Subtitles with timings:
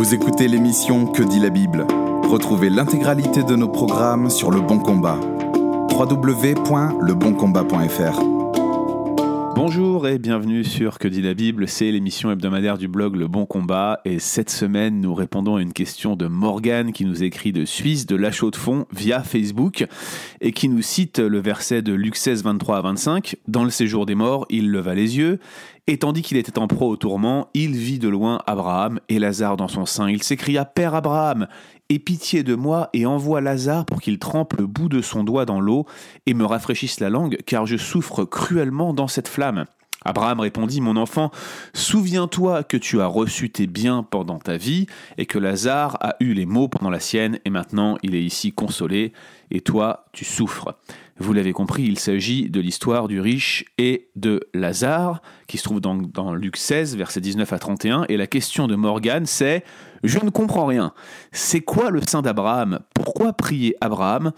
[0.00, 1.86] Vous écoutez l'émission Que dit la Bible?
[2.22, 5.20] Retrouvez l'intégralité de nos programmes sur Le Bon Combat.
[5.94, 8.20] www.leboncombat.fr
[9.54, 13.44] Bonjour et bienvenue sur Que dit la Bible, c'est l'émission hebdomadaire du blog Le Bon
[13.44, 14.00] Combat.
[14.06, 18.06] Et cette semaine nous répondons à une question de Morgane qui nous écrit de Suisse
[18.06, 19.84] de La de Fonds via Facebook
[20.40, 24.06] et qui nous cite le verset de Luc 16 23 à 25 Dans le séjour
[24.06, 25.40] des morts, il leva les yeux
[25.90, 29.56] et tandis qu'il était en proie au tourment, il vit de loin Abraham et Lazare
[29.56, 30.08] dans son sein.
[30.08, 31.48] Il s'écria Père Abraham,
[31.88, 35.46] aie pitié de moi et envoie Lazare pour qu'il trempe le bout de son doigt
[35.46, 35.86] dans l'eau
[36.26, 39.64] et me rafraîchisse la langue, car je souffre cruellement dans cette flamme.
[40.04, 41.30] Abraham répondit, Mon enfant,
[41.74, 44.86] souviens-toi que tu as reçu tes biens pendant ta vie,
[45.18, 48.52] et que Lazare a eu les maux pendant la sienne, et maintenant il est ici
[48.52, 49.12] consolé,
[49.50, 50.74] et toi tu souffres.
[51.18, 55.80] Vous l'avez compris, il s'agit de l'histoire du riche et de Lazare, qui se trouve
[55.80, 59.62] dans, dans Luc 16, versets 19 à 31, et la question de Morgane, c'est
[60.02, 60.94] Je ne comprends rien.
[61.30, 62.80] C'est quoi le sein d'Abraham?
[62.94, 64.32] Pourquoi prier Abraham?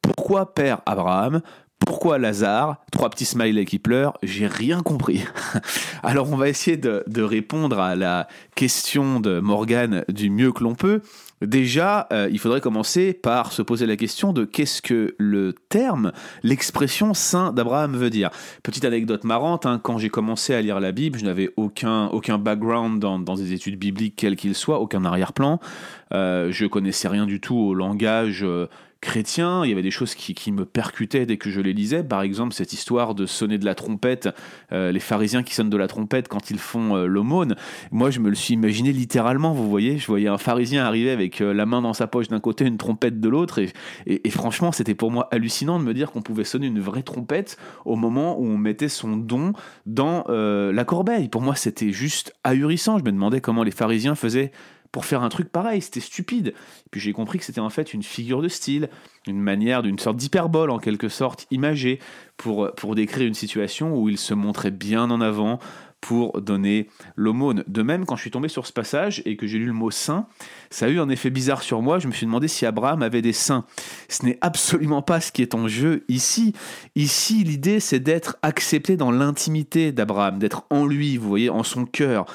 [0.00, 1.40] Pourquoi Père Abraham?
[1.78, 2.76] Pourquoi Lazare?
[2.92, 5.24] Trois petits smileys qui pleurent, j'ai rien compris.
[6.02, 10.74] Alors on va essayer de, répondre à la question de Morgane du mieux que l'on
[10.74, 11.00] peut.
[11.40, 16.12] Déjà, euh, il faudrait commencer par se poser la question de qu'est-ce que le terme,
[16.42, 18.30] l'expression saint d'Abraham veut dire.
[18.64, 22.38] Petite anecdote marrante, hein, quand j'ai commencé à lire la Bible, je n'avais aucun, aucun
[22.38, 25.60] background dans, des études bibliques, quels qu'ils soient, aucun arrière-plan.
[26.12, 28.42] Euh, je connaissais rien du tout au langage.
[28.42, 28.66] Euh,
[29.02, 32.02] il y avait des choses qui, qui, me percutaient dès que je les lisais.
[32.02, 34.28] Par exemple, cette histoire de sonner de la trompette,
[34.72, 37.54] euh, les pharisiens qui sonnent de la trompette quand ils font euh, l'aumône.
[37.90, 39.98] Moi, je me le suis imaginé littéralement, vous voyez.
[39.98, 42.76] Je voyais un pharisien arriver avec euh, la main dans sa poche d'un côté, une
[42.76, 43.60] trompette de l'autre.
[43.60, 43.70] Et,
[44.06, 47.02] et, et, franchement, c'était pour moi hallucinant de me dire qu'on pouvait sonner une vraie
[47.02, 49.52] trompette au moment où on mettait son don
[49.86, 51.28] dans la corbeille.
[51.28, 52.98] Pour moi, c'était juste ahurissant.
[52.98, 54.52] Je me demandais comment les pharisiens faisaient
[54.92, 56.48] pour faire un truc pareil, c'était stupide.
[56.48, 58.88] Et puis j'ai compris que c'était en fait une figure de style,
[59.26, 61.98] une manière d'une sorte d'hyperbole en quelque sorte, imagée,
[62.36, 65.58] pour, pour décrire une situation où il se montrait bien en avant,
[66.00, 67.64] pour donner l'aumône.
[67.66, 69.90] De même, quand je suis tombé sur ce passage et que j'ai lu le mot
[69.90, 70.26] saint,
[70.70, 71.98] ça a eu un effet bizarre sur moi.
[71.98, 73.64] Je me suis demandé si Abraham avait des saints.
[74.08, 76.54] Ce n'est absolument pas ce qui est en jeu ici.
[76.94, 81.84] Ici, l'idée, c'est d'être accepté dans l'intimité d'Abraham, d'être en lui, vous voyez, en son
[81.84, 82.26] cœur,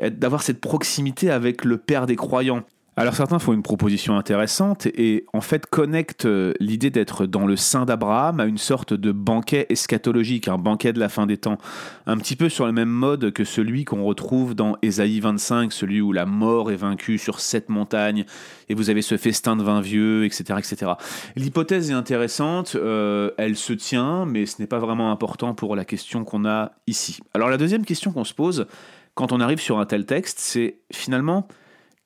[0.00, 2.64] d'avoir cette proximité avec le Père des croyants.
[2.94, 6.28] Alors certains font une proposition intéressante et en fait connectent
[6.60, 11.00] l'idée d'être dans le sein d'Abraham à une sorte de banquet eschatologique, un banquet de
[11.00, 11.56] la fin des temps,
[12.04, 16.02] un petit peu sur le même mode que celui qu'on retrouve dans Ésaïe 25, celui
[16.02, 18.26] où la mort est vaincue sur sept montagnes
[18.68, 20.58] et vous avez ce festin de vin vieux, etc.
[20.58, 20.92] etc.
[21.34, 25.86] L'hypothèse est intéressante, euh, elle se tient, mais ce n'est pas vraiment important pour la
[25.86, 27.20] question qu'on a ici.
[27.32, 28.66] Alors la deuxième question qu'on se pose
[29.14, 31.48] quand on arrive sur un tel texte, c'est finalement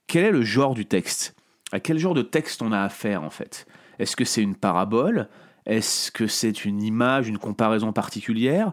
[0.07, 1.35] quel est le genre du texte?
[1.73, 3.67] À quel genre de texte on a affaire en fait?
[3.99, 5.29] Est-ce que c'est une parabole?
[5.67, 8.73] Est-ce que c'est une image, une comparaison particulière?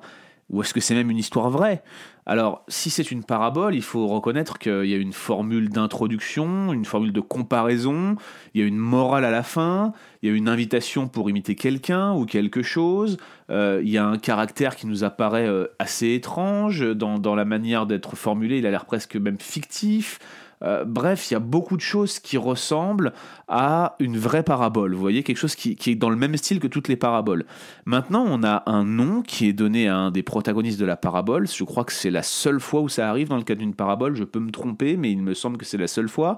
[0.50, 1.82] Ou est-ce que c'est même une histoire vraie?
[2.26, 6.86] Alors, si c'est une parabole, il faut reconnaître qu'il y a une formule d'introduction, une
[6.86, 8.16] formule de comparaison,
[8.54, 11.56] il y a une morale à la fin, il y a une invitation pour imiter
[11.56, 13.18] quelqu'un ou quelque chose,
[13.50, 17.46] euh, il y a un caractère qui nous apparaît euh, assez étrange dans, dans la
[17.46, 20.20] manière d'être formulé, il a l'air presque même fictif.
[20.64, 23.14] Euh, bref, il y a beaucoup de choses qui ressemblent
[23.48, 24.94] à une vraie parabole.
[24.94, 27.46] Vous voyez, quelque chose qui, est dans le même style que toutes les paraboles.
[27.86, 31.48] Maintenant, on a un nom qui est donné à un des protagonistes de la parabole.
[31.48, 34.16] Je crois que c'est la seule fois où ça arrive dans le cadre d'une parabole.
[34.16, 36.38] Je peux me tromper, mais il me semble que c'est la seule fois.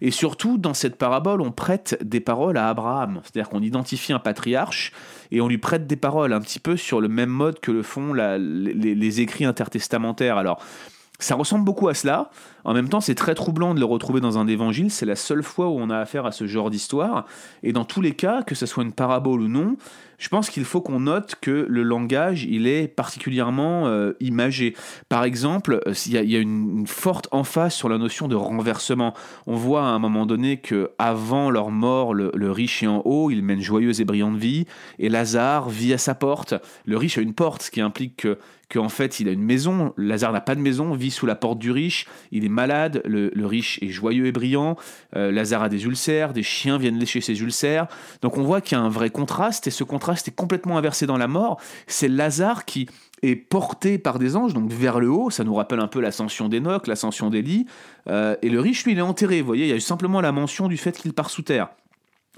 [0.00, 3.20] Et surtout, dans cette parabole, on prête des paroles à Abraham.
[3.24, 4.92] C'est-à-dire qu'on identifie un patriarche
[5.30, 7.82] et on lui prête des paroles un petit peu sur le même mode que le
[7.82, 10.36] font les, les écrits intertestamentaires.
[10.36, 10.60] Alors,
[11.20, 12.30] ça ressemble beaucoup à cela.
[12.64, 14.90] En même temps, c'est très troublant de le retrouver dans un évangile.
[14.90, 17.26] C'est la seule fois où on a affaire à ce genre d'histoire.
[17.62, 19.76] Et dans tous les cas, que ce soit une parabole ou non,
[20.18, 24.74] je pense qu'il faut qu'on note que le langage, il est particulièrement euh, imagé.
[25.08, 28.26] Par exemple, il y, a, il y a une, une, forte emphase sur la notion
[28.26, 29.14] de renversement.
[29.46, 33.02] On voit à un moment donné que avant leur mort, le, le riche est en
[33.04, 34.66] haut, il mène joyeuse et brillante vie,
[34.98, 36.54] et Lazare vit à sa porte.
[36.86, 38.38] Le riche a une porte, ce qui implique que
[38.74, 41.60] qu'en fait il a une maison, Lazare n'a pas de maison, vit sous la porte
[41.60, 44.76] du riche, il est malade, le, riche est joyeux et brillant,
[45.14, 47.86] euh, Lazare a des ulcères, des chiens viennent lécher ses ulcères,
[48.20, 51.06] donc on voit qu'il y a un vrai contraste, et ce contraste est complètement inversé
[51.06, 52.88] dans la mort, c'est Lazare qui
[53.22, 56.48] est porté par des anges, donc vers le haut, ça nous rappelle un peu l'ascension
[56.48, 57.66] d'Enoch, l'ascension d'Élie,
[58.08, 60.32] euh, et le riche, lui, il est enterré, vous voyez, il y a simplement la
[60.32, 61.68] mention du fait qu'il part sous terre.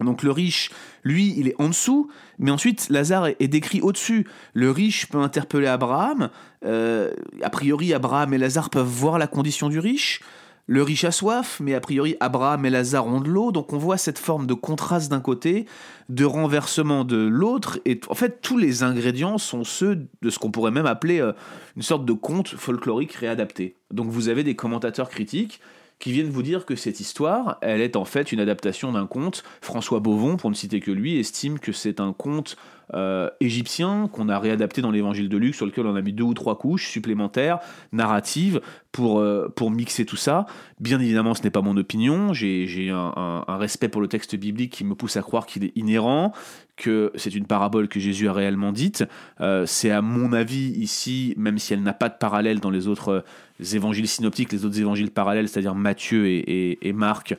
[0.01, 0.71] Donc le riche,
[1.05, 4.27] lui, il est en dessous, mais ensuite Lazare est, décrit au-dessus.
[4.53, 6.29] Le riche peut interpeller Abraham.
[6.65, 7.13] Euh,
[7.43, 10.21] a priori, Abraham et Lazare peuvent voir la condition du riche.
[10.69, 13.79] le riche a soif, mais a priori Abraham et Lazare ont de l'eau, donc on
[13.79, 15.67] voit cette forme de contraste d'un côté,
[16.09, 20.51] de renversement de l'autre, et en fait tous les ingrédients sont ceux de ce qu'on
[20.51, 21.33] pourrait même appeler euh,
[21.77, 23.77] une sorte de conte folklorique réadapté.
[23.93, 25.61] Donc vous avez des commentateurs critiques
[25.99, 29.45] qui viennent vous dire que cette histoire, elle est en fait une adaptation d'un conte.
[29.61, 32.57] François Beauvon, pour ne citer que lui, estime que c'est un conte
[32.94, 36.25] euh, égyptien qu'on a réadapté dans l'évangile de Luc, sur lequel on a mis deux
[36.25, 37.59] ou trois couches supplémentaires,
[37.93, 38.61] narratives,
[38.93, 40.47] pour, euh, pour mixer tout ça.
[40.81, 44.73] Bien évidemment, ce n'est pas mon opinion, j'ai un, un, respect pour le texte biblique
[44.73, 46.33] qui me pousse à croire qu'il est inhérent,
[46.77, 49.05] que c'est une parabole que Jésus a réellement dite.
[49.41, 52.87] Euh, c'est à mon avis ici, même si elle n'a pas de parallèle dans les
[52.87, 53.25] autres
[53.73, 57.35] évangiles synoptiques, les autres évangiles parallèles, c'est-à-dire Matthieu et, et, Marc,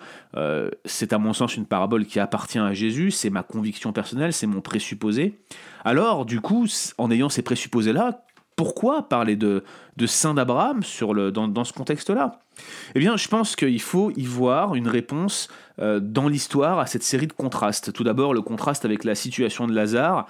[0.85, 4.47] c'est à mon sens une parabole qui appartient à Jésus, c'est ma conviction personnelle, c'est
[4.47, 5.36] mon présupposé.
[5.83, 6.67] Alors, du coup,
[6.97, 8.23] en ayant ces présupposés-là,
[8.55, 9.63] pourquoi parler de,
[10.05, 10.81] Saint d'Abraham
[11.31, 12.39] dans, dans ce contexte-là?
[12.95, 15.47] Eh bien, je pense qu'il faut y voir une réponse
[15.79, 17.93] euh, dans l'histoire à cette série de contrastes.
[17.93, 20.27] Tout d'abord, le contraste avec la situation de Lazare,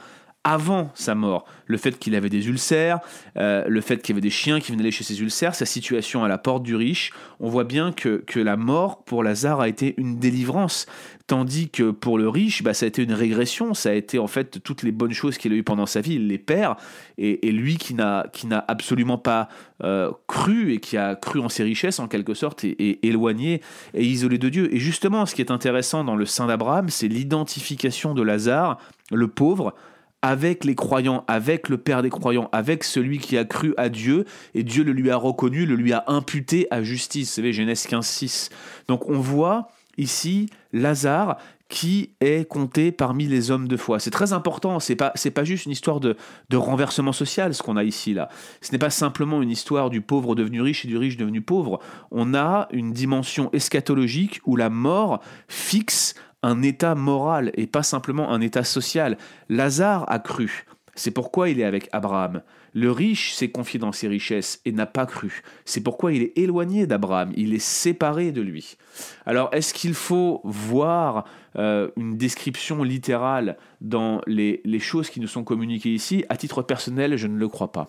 [0.47, 1.45] avant sa mort.
[1.65, 2.99] Le fait qu'il avait des ulcères,
[3.37, 6.23] euh, le fait qu'il y avait des chiens qui venaient lécher ses ulcères, sa situation
[6.23, 7.11] à la porte du riche,
[7.41, 10.85] on voit bien que, que la mort pour Lazare a été une délivrance.
[11.27, 14.27] Tandis que pour le riche, bah, ça a été une régression, ça a été en
[14.27, 16.77] fait toutes les bonnes choses qu'il a eues pendant sa vie, il les perd,
[17.17, 18.23] et, lui qui n'a,
[18.69, 19.49] absolument pas
[19.83, 23.61] euh, cru et qui a cru en ses richesses en quelque sorte, est, éloigné
[23.93, 24.73] et isolé de Dieu.
[24.73, 28.79] Et justement, ce qui est intéressant dans le Saint d'Abraham, c'est l'identification de Lazare,
[29.11, 29.75] le pauvre,
[30.21, 34.25] avec les croyants, avec le Père des croyants, avec celui qui a cru à Dieu,
[34.53, 37.29] et Dieu le lui a reconnu, le lui a imputé à justice.
[37.29, 38.49] Vous savez, Genèse 15, 6.
[38.87, 41.37] Donc on voit ici Lazare
[41.69, 43.99] qui est compté parmi les hommes de foi.
[43.99, 46.15] C'est très important, c'est pas, pas juste une histoire de,
[46.49, 48.29] de renversement social ce qu'on a ici là.
[48.61, 51.79] Ce n'est pas simplement une histoire du pauvre devenu riche et du riche devenu pauvre.
[52.11, 56.15] On a une dimension eschatologique où la mort fixe
[56.47, 59.17] un état moral et pas simplement un état social.
[59.49, 60.65] Lazare a cru.
[60.95, 62.41] C'est pourquoi il est avec Abraham.
[62.77, 65.41] Le riche s'est confié dans ses richesses et n'a pas cru.
[65.65, 68.77] C'est pourquoi il est éloigné d'Abraham, il est séparé de lui.
[69.25, 71.25] Alors est-ce qu'il faut voir
[71.57, 76.23] euh, une description littérale dans les, choses qui nous sont communiquées ici?
[76.29, 77.87] À titre personnel, je ne le crois pas.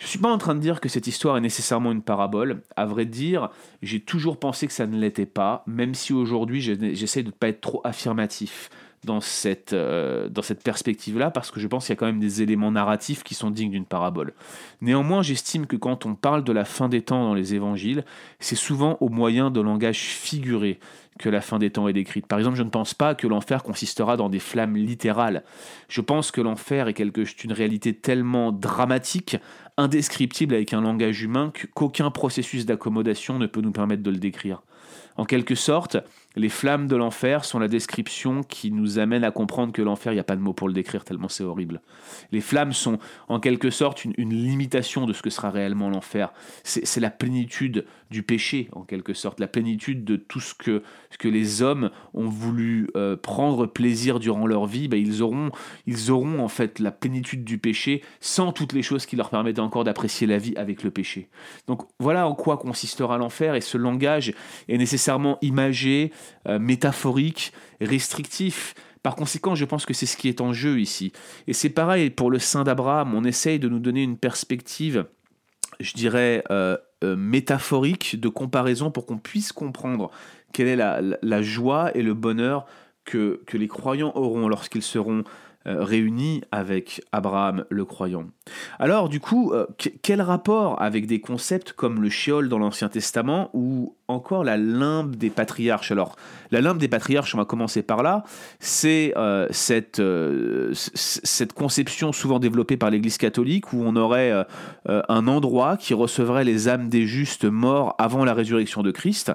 [0.00, 2.62] Je ne suis pas en train de dire que cette histoire est nécessairement une parabole.
[2.74, 3.50] À vrai dire,
[3.82, 7.46] j'ai toujours pensé que ça ne l'était pas, même si aujourd'hui j'essaie de ne pas
[7.46, 8.68] être trop affirmatif
[9.04, 12.42] dans cette, euh, cette perspective-là, parce que je pense qu'il y a quand même des
[12.42, 14.34] éléments narratifs qui sont dignes d'une parabole.
[14.80, 18.04] Néanmoins, j'estime que quand on parle de la fin des temps dans les évangiles,
[18.40, 20.78] c'est souvent au moyen de langage figuré
[21.18, 22.26] que la fin des temps est décrite.
[22.26, 25.44] Par exemple, je ne pense pas que l'enfer consistera dans des flammes littérales.
[25.88, 29.36] Je pense que l'enfer est quelque, une réalité tellement dramatique,
[29.76, 34.62] indescriptible avec un langage humain, qu'aucun processus d'accommodation ne peut nous permettre de le décrire.
[35.16, 35.98] En quelque sorte,
[36.36, 40.16] les flammes de l'enfer sont la description qui nous amène à comprendre que l'enfer, il
[40.16, 41.80] n'y a pas de mot pour le décrire tellement c'est horrible.
[42.32, 42.98] Les flammes sont
[43.28, 46.32] en quelque sorte une, limitation de ce que sera réellement l'enfer.
[46.64, 50.82] C'est la plénitude du péché, en quelque sorte, la plénitude de tout ce que,
[51.24, 54.88] les hommes ont voulu euh, prendre plaisir durant leur vie.
[54.88, 55.50] Ben, ils, auront,
[55.86, 59.58] ils auront en fait la plénitude du péché sans toutes les choses qui leur permettent
[59.58, 61.30] encore d'apprécier la vie avec le péché.
[61.66, 64.34] Donc voilà en quoi consistera l'enfer et ce langage
[64.68, 66.12] est nécessairement imagé
[66.48, 68.74] euh, métaphorique, restrictif.
[69.02, 71.12] Par conséquent, je pense que c'est ce qui est en jeu ici.
[71.46, 75.06] Et c'est pareil pour le Saint d'Abraham, on essaye de nous donner une perspective,
[75.80, 80.10] je dirais, euh, euh, métaphorique de comparaison pour qu'on puisse comprendre
[80.52, 82.66] quelle est la, joie et le bonheur
[83.04, 85.24] que, que les croyants auront lorsqu'ils seront
[85.66, 88.26] réunis avec Abraham le croyant.
[88.78, 89.52] Alors du coup,
[90.02, 95.16] quel rapport avec des concepts comme le Sheol dans l'Ancien Testament ou encore la limbe
[95.16, 95.90] des patriarches?
[95.90, 96.16] Alors,
[96.50, 98.24] la limbe des patriarches, on va commencer par là,
[98.60, 104.30] c'est euh, cette, euh, cette conception souvent développée par l'Église catholique où on aurait
[104.88, 109.32] euh, un endroit qui recevrait les âmes des justes morts avant la résurrection de Christ.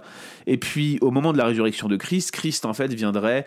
[0.47, 3.45] Et puis, au moment de la résurrection de Christ, Christ, en fait, viendrait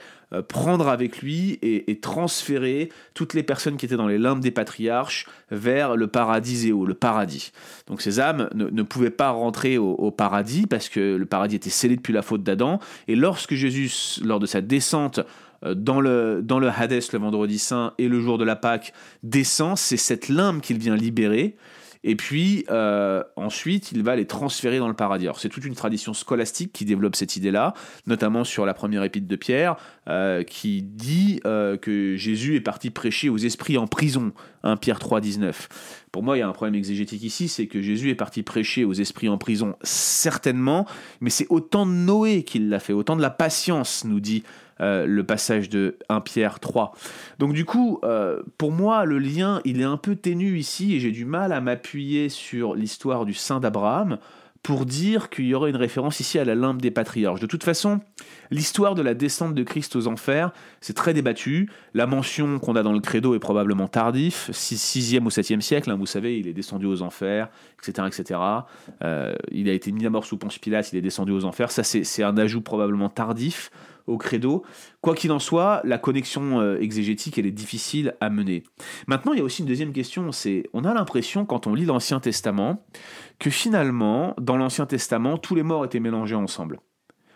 [0.49, 5.27] prendre avec lui et, transférer toutes les personnes qui étaient dans les limbes des patriarches
[5.53, 7.53] vers le paradiseo, le paradis.
[7.87, 11.97] Donc, ces âmes ne, pouvaient pas rentrer au paradis parce que le paradis était scellé
[11.97, 12.81] depuis la faute d'Adam.
[13.07, 15.21] Et lorsque Jésus, lors de sa descente
[15.65, 18.93] euh, dans le, dans le Hadès le vendredi saint et le jour de la Pâque,
[19.23, 21.57] descend, c'est cette limbe qu'il vient libérer.
[22.05, 25.27] Et puis euh, ensuite il va les transférer dans le paradis.
[25.27, 27.75] Alors c'est toute une tradition scolastique qui développe cette idée-là,
[28.07, 29.77] notamment sur la première épître de Pierre,
[30.09, 34.33] euh, qui dit euh, que Jésus est parti prêcher aux esprits en prison,
[34.63, 35.69] 1 Pierre 3, 19.
[36.11, 38.85] Pour moi, il y a un problème exégétique ici, c'est que Jésus est parti prêcher
[38.85, 40.87] aux esprits en prison, certainement,
[41.21, 44.43] mais c'est autant de Noé qu'il l'a fait, autant de la patience, nous dit
[44.83, 46.93] euh, le passage de 1 Pierre 3.
[47.39, 51.01] Donc du coup, euh, pour moi, le lien, il est un peu ténu ici, et
[51.01, 54.19] j'ai du mal à m'appuyer sur l'histoire du saint d'Abraham
[54.63, 57.41] pour dire qu'il y aurait une référence ici à la limpe des patriarches.
[57.41, 58.01] De toute façon,
[58.51, 61.69] l'histoire de la descente de Christ aux enfers, c'est très débattu.
[61.95, 65.97] La mention qu'on a dans le credo est probablement tardif, 6e ou 7e siècle, hein,
[65.97, 67.49] vous savez, il est descendu aux enfers,
[67.83, 68.07] etc.
[68.07, 68.41] etc.
[69.03, 71.73] Euh, il a été mis à mort sous Ponce Pilate, il est descendu aux enfers.
[71.73, 73.71] Ça, c'est un ajout probablement tardif
[74.07, 74.63] au credo.
[75.01, 78.63] Quoi qu'il en soit, la connexion euh, exégétique, elle est difficile à mener.
[79.07, 81.85] Maintenant, il y a aussi une deuxième question, c'est on a l'impression, quand on lit
[81.85, 82.85] l'Ancien Testament,
[83.39, 86.81] que finalement, dans l'Ancien Testament, tous les morts étaient mélangés ensemble.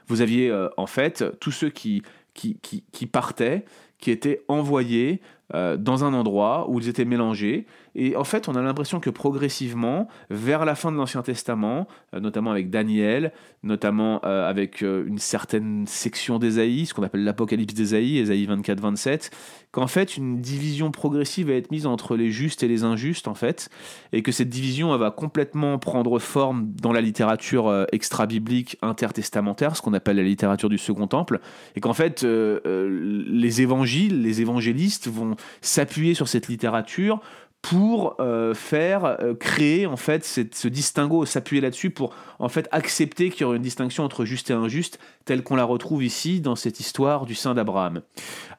[0.08, 2.02] Vous aviez euh, en fait tous ceux qui,
[2.34, 3.64] qui, qui, partaient,
[3.98, 5.20] qui étaient envoyés
[5.54, 9.10] euh, dans un endroit où ils étaient mélangés, et en fait, on a l'impression que
[9.10, 15.18] progressivement, vers la fin de l'Ancien Testament, euh, notamment avec Daniel, notamment euh, avec une
[15.18, 19.30] certaine section d'Ésaïe, ce qu'on appelle l'Apocalypse d'Ésaïe, Ésaïe 24-27,
[19.70, 23.34] qu'en fait, une division progressive va être mise entre les justes et les injustes, en
[23.34, 23.68] fait,
[24.12, 29.94] et que cette division va complètement prendre forme dans la littérature extra-biblique intertestamentaire, ce qu'on
[29.94, 31.40] appelle la littérature du Second Temple,
[31.76, 37.20] et qu'en fait, les évangiles, les évangélistes vont s'appuyer sur cette littérature
[37.62, 43.30] pour euh, faire euh, créer en fait ce distinguo, s'appuyer là-dessus pour en fait accepter
[43.30, 46.54] qu'il y aurait une distinction entre juste et injuste telle qu'on la retrouve ici dans
[46.54, 48.02] cette histoire du saint d'Abraham.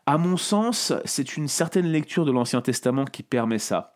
[0.05, 3.93] À mon sens, c'est une certaine lecture de l'Ancien Testament qui permet ça.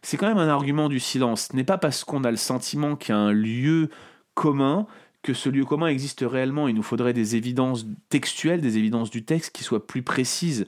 [0.00, 1.48] C'est quand même un argument du silence.
[1.50, 3.90] Ce n'est pas parce qu'on a le sentiment qu'il y a un lieu
[4.34, 4.86] commun
[5.22, 6.68] que ce lieu commun existe réellement.
[6.68, 10.66] Il nous faudrait des évidences textuelles, des évidences du texte qui soient plus précises.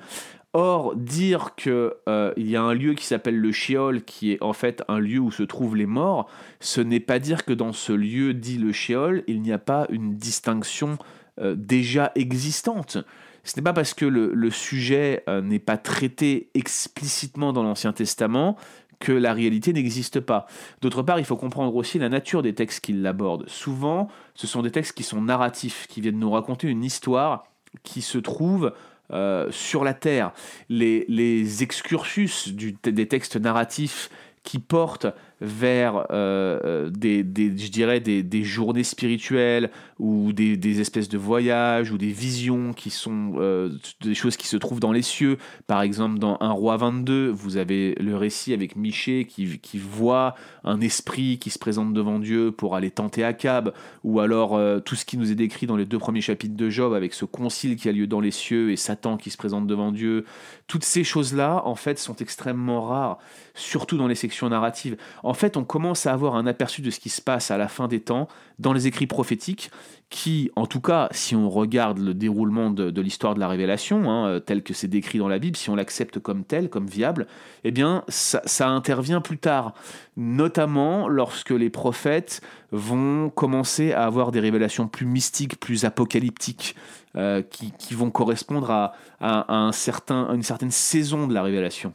[0.58, 4.54] Or, dire qu'il euh, y a un lieu qui s'appelle le Sheol, qui est en
[4.54, 7.92] fait un lieu où se trouvent les morts, ce n'est pas dire que dans ce
[7.92, 10.96] lieu dit le Sheol, il n'y a pas une distinction
[11.42, 12.96] euh, déjà existante.
[13.44, 18.56] Ce n'est pas parce que le, sujet euh, n'est pas traité explicitement dans l'Ancien Testament
[18.98, 20.46] que la réalité n'existe pas.
[20.80, 23.46] D'autre part, il faut comprendre aussi la nature des textes qui l'abordent.
[23.46, 27.44] Souvent, ce sont des textes qui sont narratifs, qui viennent nous raconter une histoire
[27.82, 28.72] qui se trouve
[29.12, 30.32] euh, sur la Terre.
[30.68, 34.10] Les, les excursus des textes narratifs
[34.42, 35.08] qui portent
[35.40, 41.18] vers euh, euh, des, je dirais des, des, journées spirituelles ou des, des, espèces de
[41.18, 43.70] voyages ou des visions qui sont euh,
[44.02, 45.36] des choses qui se trouvent dans les cieux.
[45.66, 50.34] Par exemple, dans Un roi 22, vous avez le récit avec Miché qui, qui voit
[50.64, 53.72] un esprit qui se présente devant Dieu pour aller tenter Akab,
[54.04, 56.94] ou alors tout ce qui nous est décrit dans les deux premiers chapitres de Job
[56.94, 59.92] avec ce concile qui a lieu dans les cieux et Satan qui se présente devant
[59.92, 60.24] Dieu.
[60.66, 63.18] Toutes ces choses-là, en fait, sont extrêmement rares,
[63.54, 67.00] surtout dans les sections narratives en fait, on commence à avoir un aperçu de ce
[67.00, 68.28] qui se passe à la fin des temps
[68.60, 69.72] dans les écrits prophétiques,
[70.08, 74.28] qui, en tout cas, si on regarde le déroulement de, l'histoire de la révélation, hein,
[74.28, 77.26] euh, tel que c'est décrit dans la Bible, si on l'accepte comme tel, comme viable,
[77.64, 79.74] eh bien, ça, intervient plus tard,
[80.16, 82.40] notamment lorsque les prophètes
[82.70, 86.76] vont commencer à avoir des révélations plus mystiques, plus apocalyptiques,
[87.16, 91.94] euh, qui, vont correspondre à, une certaine saison de la révélation.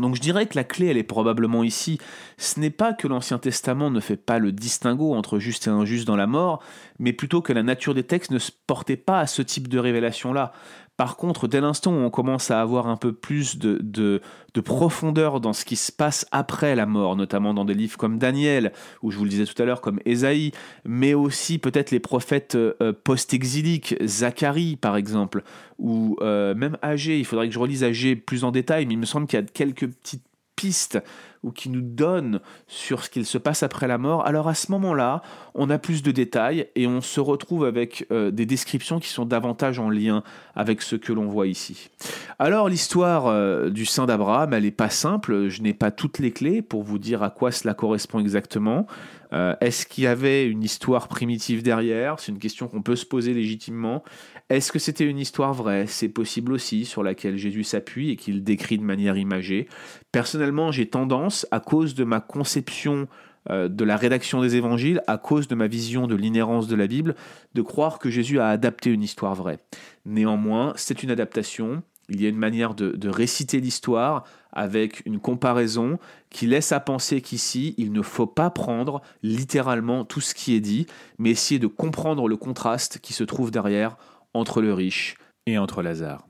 [0.00, 1.98] Donc je dirais que la clé, elle est probablement ici.
[2.38, 6.06] Ce n'est pas que l'Ancien Testament ne fait pas le distinguo entre juste et injuste
[6.06, 6.62] dans la mort,
[6.98, 9.78] mais plutôt que la nature des textes ne se portait pas à ce type de
[9.78, 10.52] révélation-là.
[11.00, 14.20] Par contre, dès l'instant où on commence à avoir un peu plus de, de,
[14.60, 18.70] profondeur dans ce qui se passe après la mort, notamment dans des livres comme Daniel,
[19.02, 20.52] ou je vous le disais tout à l'heure, comme Ésaïe,
[20.84, 25.42] mais aussi peut-être les prophètes euh, post-exiliques, Zacharie par exemple,
[25.78, 29.00] ou euh, même Agé, il faudrait que je relise Agé plus en détail, mais il
[29.00, 30.98] me semble qu'il y a quelques petites pistes
[31.42, 34.70] ou qui nous donne sur ce qu'il se passe après la mort, alors à ce
[34.72, 35.22] moment-là,
[35.54, 39.24] on a plus de détails et on se retrouve avec euh, des descriptions qui sont
[39.24, 40.22] davantage en lien
[40.54, 41.88] avec ce que l'on voit ici.
[42.38, 46.30] Alors l'histoire euh, du saint d'Abraham, elle n'est pas simple, je n'ai pas toutes les
[46.30, 48.86] clés pour vous dire à quoi cela correspond exactement.
[49.32, 52.18] Euh, est-ce qu'il y avait une histoire primitive derrière?
[52.18, 54.02] C'est une question qu'on peut se poser légitimement.
[54.48, 55.86] Est-ce que c'était une histoire vraie?
[55.86, 59.68] C'est possible aussi, sur laquelle Jésus s'appuie et qu'il décrit de manière imagée.
[60.10, 63.08] Personnellement, j'ai tendance, à cause de ma conception
[63.48, 66.86] euh, de la rédaction des évangiles, à cause de ma vision de l'inhérence de la
[66.86, 67.14] Bible,
[67.54, 69.60] de croire que Jésus a adapté une histoire vraie.
[70.04, 75.20] Néanmoins, c'est une adaptation, il y a une manière de, de réciter l'histoire avec une
[75.20, 80.54] comparaison qui laisse à penser qu'ici, il ne faut pas prendre littéralement tout ce qui
[80.54, 80.86] est dit,
[81.18, 83.96] mais essayer de comprendre le contraste qui se trouve derrière
[84.34, 86.29] entre le riche et entre Lazare.